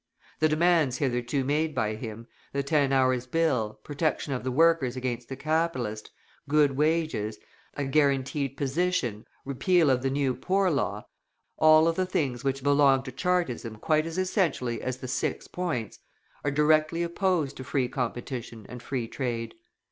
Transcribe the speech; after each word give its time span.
The 0.39 0.49
demands 0.49 0.97
hitherto 0.97 1.43
made 1.43 1.75
by 1.75 1.93
him, 1.93 2.25
the 2.53 2.63
Ten 2.63 2.91
Hours' 2.91 3.27
Bill, 3.27 3.79
protection 3.83 4.33
of 4.33 4.43
the 4.43 4.49
workers 4.49 4.95
against 4.95 5.29
the 5.29 5.35
capitalist, 5.35 6.09
good 6.49 6.71
wages, 6.71 7.37
a 7.75 7.83
guaranteed 7.85 8.57
position, 8.57 9.27
repeal 9.45 9.91
of 9.91 10.01
the 10.01 10.09
new 10.09 10.33
Poor 10.33 10.71
Law, 10.71 11.05
all 11.59 11.87
of 11.87 11.97
the 11.97 12.07
things 12.07 12.43
which 12.43 12.63
belong 12.63 13.03
to 13.03 13.11
Chartism 13.11 13.75
quite 13.75 14.07
as 14.07 14.17
essentially 14.17 14.81
as 14.81 14.97
the 14.97 15.07
"Six 15.07 15.47
Points," 15.47 15.99
are 16.43 16.49
directly 16.49 17.03
opposed 17.03 17.55
to 17.57 17.63
free 17.63 17.87
competition 17.87 18.65
and 18.67 18.81
Free 18.81 19.07
Trade. 19.07 19.53